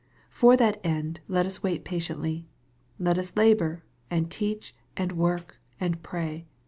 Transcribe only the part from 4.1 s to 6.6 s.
teach, and work, and pray.